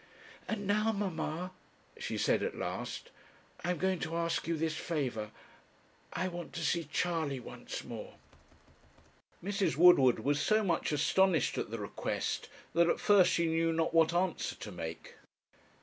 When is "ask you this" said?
4.15-4.75